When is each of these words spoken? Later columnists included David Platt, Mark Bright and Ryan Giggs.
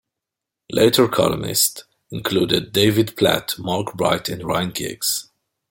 Later 0.71 1.07
columnists 1.07 1.83
included 2.09 2.71
David 2.73 3.15
Platt, 3.15 3.53
Mark 3.59 3.93
Bright 3.93 4.29
and 4.29 4.43
Ryan 4.43 4.71
Giggs. 4.71 5.29